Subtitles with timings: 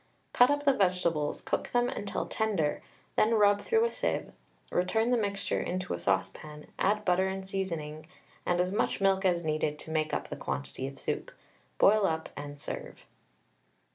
[0.33, 2.81] Cut up the vegetables, cook them until tender,
[3.15, 4.31] then rub through a sieve,
[4.71, 8.07] return the mixture into a saucepan, add butter and seasoning,
[8.43, 11.29] and as much milk as needed to make up the quantity of soup.
[11.77, 13.05] Boil up and serve.